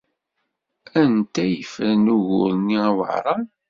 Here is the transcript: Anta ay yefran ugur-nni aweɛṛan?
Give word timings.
Anta 0.99 1.37
ay 1.43 1.51
yefran 1.59 2.11
ugur-nni 2.15 2.77
aweɛṛan? 2.87 3.43